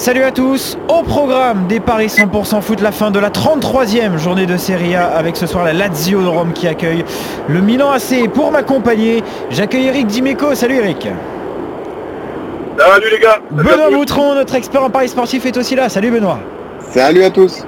Salut 0.00 0.22
à 0.22 0.30
tous, 0.30 0.78
au 0.88 1.02
programme 1.02 1.66
des 1.66 1.78
Paris 1.78 2.06
100% 2.06 2.62
foot, 2.62 2.80
la 2.80 2.90
fin 2.90 3.10
de 3.10 3.18
la 3.18 3.28
33e 3.28 4.16
journée 4.16 4.46
de 4.46 4.56
Serie 4.56 4.94
A 4.94 5.04
avec 5.08 5.36
ce 5.36 5.46
soir 5.46 5.62
la 5.62 5.74
Lazio 5.74 6.22
de 6.22 6.26
Rome 6.26 6.54
qui 6.54 6.66
accueille 6.66 7.04
le 7.48 7.60
Milan 7.60 7.90
AC. 7.90 8.26
Pour 8.32 8.50
m'accompagner, 8.50 9.22
j'accueille 9.50 9.88
Eric 9.88 10.06
Dimeco. 10.06 10.54
Salut 10.54 10.76
Eric. 10.76 11.06
Salut 12.78 13.10
les 13.12 13.18
gars? 13.18 13.40
Benoît 13.50 13.90
Boutron, 13.90 14.36
notre 14.36 14.54
expert 14.54 14.82
en 14.82 14.88
Paris 14.88 15.10
sportif, 15.10 15.44
est 15.44 15.58
aussi 15.58 15.74
là. 15.74 15.90
Salut 15.90 16.10
Benoît. 16.10 16.38
Salut 16.78 17.22
à 17.22 17.28
tous. 17.28 17.62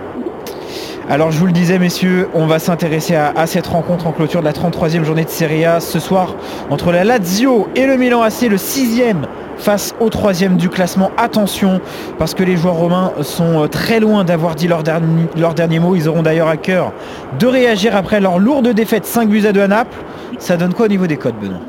Alors 1.10 1.32
je 1.32 1.38
vous 1.38 1.46
le 1.46 1.52
disais 1.52 1.80
messieurs, 1.80 2.28
on 2.32 2.46
va 2.46 2.60
s'intéresser 2.60 3.16
à, 3.16 3.46
cette 3.46 3.66
rencontre 3.66 4.06
en 4.06 4.12
clôture 4.12 4.40
de 4.40 4.44
la 4.44 4.52
33e 4.52 5.02
journée 5.02 5.24
de 5.24 5.30
Serie 5.30 5.64
A 5.64 5.80
ce 5.80 5.98
soir 5.98 6.36
entre 6.70 6.92
la 6.92 7.02
Lazio 7.02 7.68
et 7.74 7.86
le 7.86 7.96
Milan 7.96 8.22
AC, 8.22 8.42
le 8.42 8.56
sixième 8.56 9.26
face 9.56 9.94
au 10.00 10.10
troisième 10.10 10.56
du 10.56 10.68
classement. 10.68 11.10
Attention, 11.16 11.80
parce 12.18 12.34
que 12.34 12.44
les 12.44 12.56
joueurs 12.56 12.76
romains 12.76 13.12
sont 13.22 13.64
euh, 13.64 13.66
très 13.66 14.00
loin 14.00 14.24
d'avoir 14.24 14.54
dit 14.54 14.68
leur 14.68 14.82
dernier, 14.82 15.26
leur 15.36 15.54
mot. 15.80 15.96
Ils 15.96 16.08
auront 16.08 16.22
d'ailleurs 16.22 16.48
à 16.48 16.56
cœur 16.56 16.92
de 17.38 17.46
réagir 17.46 17.96
après 17.96 18.20
leur 18.20 18.38
lourde 18.38 18.68
défaite 18.68 19.04
5 19.04 19.28
buts 19.28 19.44
à 19.46 19.52
2 19.52 19.60
à 19.60 19.68
Naples. 19.68 19.98
Ça 20.38 20.56
donne 20.56 20.72
quoi 20.72 20.86
au 20.86 20.88
niveau 20.88 21.06
des 21.06 21.16
codes, 21.16 21.38
Benoît? 21.40 21.60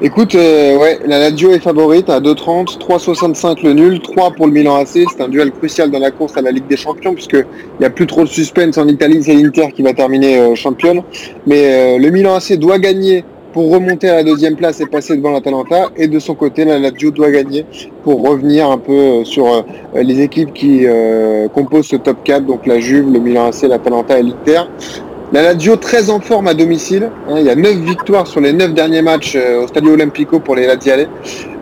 Écoute, 0.00 0.36
euh, 0.36 0.78
ouais, 0.78 1.00
la 1.06 1.18
Lazio 1.18 1.50
est 1.50 1.58
favorite 1.58 2.08
à 2.08 2.20
2,30, 2.20 2.78
3,65 2.78 3.64
le 3.64 3.72
nul, 3.72 4.00
3 4.00 4.30
pour 4.30 4.46
le 4.46 4.52
Milan 4.52 4.76
AC. 4.76 5.04
C'est 5.10 5.20
un 5.20 5.26
duel 5.26 5.50
crucial 5.50 5.90
dans 5.90 5.98
la 5.98 6.12
course 6.12 6.36
à 6.36 6.40
la 6.40 6.52
Ligue 6.52 6.68
des 6.68 6.76
Champions 6.76 7.14
puisqu'il 7.14 7.44
n'y 7.80 7.84
a 7.84 7.90
plus 7.90 8.06
trop 8.06 8.22
de 8.22 8.28
suspense 8.28 8.78
en 8.78 8.86
Italie, 8.86 9.20
c'est 9.24 9.34
l'Inter 9.34 9.72
qui 9.74 9.82
va 9.82 9.92
terminer 9.94 10.38
euh, 10.38 10.54
championne. 10.54 11.02
Mais 11.48 11.98
le 11.98 12.10
Milan 12.10 12.36
AC 12.36 12.56
doit 12.56 12.78
gagner 12.78 13.24
pour 13.52 13.72
remonter 13.72 14.08
à 14.08 14.16
la 14.16 14.24
deuxième 14.24 14.56
place 14.56 14.80
et 14.80 14.86
passer 14.86 15.16
devant 15.16 15.32
l'Atalanta. 15.32 15.90
Et 15.96 16.06
de 16.06 16.18
son 16.18 16.34
côté, 16.34 16.64
la 16.64 16.78
Lazio 16.78 17.10
doit 17.10 17.30
gagner 17.30 17.64
pour 18.04 18.22
revenir 18.22 18.70
un 18.70 18.78
peu 18.78 18.92
euh, 18.92 19.24
sur 19.24 19.46
euh, 19.46 19.62
les 19.94 20.20
équipes 20.20 20.52
qui 20.52 20.86
euh, 20.86 21.48
composent 21.48 21.86
ce 21.86 21.96
top 21.96 22.18
4, 22.24 22.46
donc 22.46 22.66
la 22.66 22.78
Juve, 22.78 23.10
le 23.12 23.18
Milan 23.18 23.48
AC, 23.48 23.62
l'Atalanta 23.62 24.18
et 24.18 24.22
l'Inter. 24.22 24.62
La 25.32 25.42
Lazio 25.42 25.76
très 25.76 26.08
en 26.08 26.20
forme 26.20 26.48
à 26.48 26.54
domicile. 26.54 27.10
Hein. 27.28 27.34
il 27.38 27.44
y 27.44 27.50
a 27.50 27.54
9 27.54 27.76
victoires 27.80 28.26
sur 28.26 28.40
les 28.40 28.52
9 28.52 28.72
derniers 28.72 29.02
matchs 29.02 29.36
au 29.36 29.66
Stadio 29.66 29.92
Olimpico 29.92 30.40
pour 30.40 30.56
les 30.56 30.66
Laziale. 30.66 31.08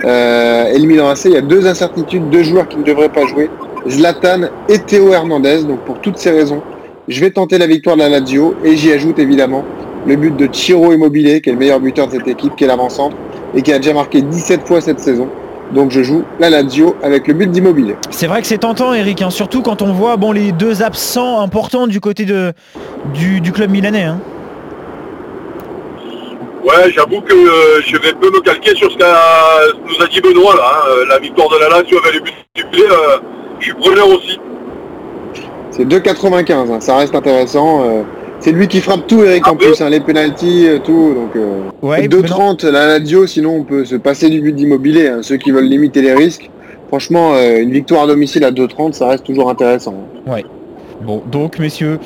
et 0.04 0.78
le 0.78 0.86
Milan 0.86 1.08
AC, 1.08 1.24
il 1.24 1.32
y 1.32 1.36
a 1.36 1.40
deux 1.40 1.66
incertitudes, 1.66 2.30
deux 2.30 2.44
joueurs 2.44 2.68
qui 2.68 2.78
ne 2.78 2.84
devraient 2.84 3.08
pas 3.08 3.26
jouer. 3.26 3.50
Zlatan 3.88 4.48
et 4.68 4.78
Théo 4.78 5.12
Hernandez. 5.12 5.64
Donc 5.64 5.80
pour 5.80 6.00
toutes 6.00 6.18
ces 6.18 6.30
raisons, 6.30 6.62
je 7.08 7.20
vais 7.20 7.30
tenter 7.30 7.58
la 7.58 7.66
victoire 7.66 7.96
de 7.96 8.02
la 8.02 8.08
Lazio 8.08 8.54
et 8.64 8.76
j'y 8.76 8.92
ajoute 8.92 9.18
évidemment 9.18 9.64
le 10.06 10.16
but 10.16 10.36
de 10.36 10.48
Chiro 10.52 10.92
Immobilier, 10.92 11.40
qui 11.40 11.50
est 11.50 11.52
le 11.52 11.58
meilleur 11.58 11.80
buteur 11.80 12.06
de 12.06 12.12
cette 12.12 12.28
équipe, 12.28 12.54
qui 12.54 12.64
est 12.64 12.68
l'avant-centre, 12.68 13.16
et 13.54 13.62
qui 13.62 13.72
a 13.72 13.78
déjà 13.78 13.92
marqué 13.92 14.22
17 14.22 14.66
fois 14.66 14.80
cette 14.80 15.00
saison. 15.00 15.28
Donc 15.72 15.90
je 15.90 16.02
joue 16.02 16.24
la 16.38 16.48
Lazio 16.48 16.96
avec 17.02 17.26
le 17.26 17.34
but 17.34 17.50
d'Immobilier. 17.50 17.96
C'est 18.10 18.26
vrai 18.26 18.40
que 18.40 18.46
c'est 18.46 18.58
tentant 18.58 18.94
Eric, 18.94 19.22
hein, 19.22 19.30
surtout 19.30 19.62
quand 19.62 19.82
on 19.82 19.92
voit 19.92 20.16
bon, 20.16 20.32
les 20.32 20.52
deux 20.52 20.82
absents 20.82 21.40
importants 21.40 21.86
du 21.86 22.00
côté 22.00 22.24
de, 22.24 22.52
du, 23.14 23.52
club 23.52 23.70
milanais. 23.70 24.04
Hein. 24.04 24.20
Ouais, 26.64 26.90
j'avoue 26.90 27.20
que 27.20 27.34
euh, 27.34 27.80
je 27.84 27.96
vais 27.96 28.12
peu 28.12 28.30
me 28.30 28.40
calquer 28.40 28.74
sur 28.74 28.90
ce 28.90 28.96
qu'a 28.96 29.14
nous 29.86 30.04
a 30.04 30.06
dit 30.08 30.20
Benoît 30.20 30.54
là. 30.56 30.62
Hein. 30.66 30.88
Euh, 30.90 31.06
la 31.06 31.18
victoire 31.18 31.48
de 31.48 31.58
la 31.58 31.68
Lazio 31.68 31.98
avec 31.98 32.14
le 32.14 32.20
but 32.20 32.34
du 32.54 32.62
euh, 32.82 33.18
je 33.58 33.64
suis 33.64 33.74
preneur 33.74 34.08
aussi. 34.08 34.38
C'est 35.70 35.84
2,95, 35.84 36.80
ça 36.80 36.96
reste 36.96 37.14
intéressant. 37.14 38.04
C'est 38.40 38.52
lui 38.52 38.68
qui 38.68 38.80
frappe 38.80 39.06
tout, 39.06 39.24
Eric, 39.24 39.46
en 39.48 39.56
plus, 39.56 39.80
hein, 39.80 39.88
les 39.88 40.00
pénalties, 40.00 40.68
euh, 40.68 40.78
tout. 40.78 41.14
Donc, 41.14 41.36
euh, 41.36 42.06
2,30 42.06 42.64
la 42.66 42.86
radio, 42.86 43.26
sinon 43.26 43.56
on 43.56 43.64
peut 43.64 43.84
se 43.84 43.96
passer 43.96 44.28
du 44.28 44.40
but 44.40 44.54
d'immobilier. 44.54 45.08
Hein, 45.08 45.18
ceux 45.22 45.36
qui 45.36 45.50
veulent 45.50 45.68
limiter 45.68 46.02
les 46.02 46.14
risques. 46.14 46.50
Franchement, 46.88 47.34
euh, 47.34 47.60
une 47.60 47.72
victoire 47.72 48.04
à 48.04 48.06
domicile 48.06 48.44
à 48.44 48.52
2,30, 48.52 48.92
ça 48.92 49.08
reste 49.08 49.24
toujours 49.24 49.50
intéressant. 49.50 49.94
Ouais. 50.26 50.44
Bon, 51.02 51.22
donc 51.30 51.58
messieurs, 51.58 51.98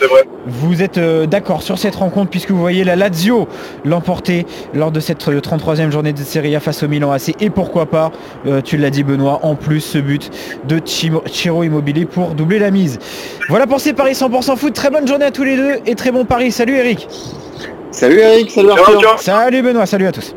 vous 0.46 0.82
êtes 0.82 0.98
euh, 0.98 1.26
d'accord 1.26 1.62
sur 1.62 1.78
cette 1.78 1.94
rencontre 1.94 2.30
puisque 2.30 2.50
vous 2.50 2.60
voyez 2.60 2.84
la 2.84 2.96
Lazio 2.96 3.48
l'emporter 3.84 4.46
lors 4.74 4.90
de 4.90 5.00
cette 5.00 5.26
33e 5.26 5.80
euh, 5.80 5.90
journée 5.90 6.12
de 6.12 6.18
Serie 6.18 6.54
A 6.56 6.60
face 6.60 6.82
au 6.82 6.88
Milan 6.88 7.12
AC 7.12 7.34
et 7.40 7.50
pourquoi 7.50 7.86
pas, 7.86 8.10
euh, 8.46 8.60
tu 8.60 8.76
l'as 8.76 8.90
dit 8.90 9.02
Benoît, 9.02 9.40
en 9.42 9.54
plus 9.54 9.80
ce 9.80 9.98
but 9.98 10.30
de 10.66 10.80
Chiro 10.84 11.62
Immobilier 11.62 12.04
pour 12.04 12.30
doubler 12.30 12.58
la 12.58 12.70
mise. 12.70 12.98
Voilà 13.48 13.66
pour 13.66 13.80
ces 13.80 13.92
paris 13.92 14.12
100% 14.12 14.56
foot, 14.56 14.74
très 14.74 14.90
bonne 14.90 15.06
journée 15.06 15.26
à 15.26 15.30
tous 15.30 15.44
les 15.44 15.56
deux 15.56 15.76
et 15.86 15.94
très 15.94 16.10
bon 16.10 16.24
pari. 16.24 16.52
Salut 16.52 16.76
Eric. 16.76 17.08
Salut 17.90 18.18
Eric, 18.18 18.50
salut 18.50 18.70
Arthur. 18.70 19.18
Salut 19.18 19.62
Benoît, 19.62 19.86
salut 19.86 20.06
à 20.06 20.12
tous. 20.12 20.34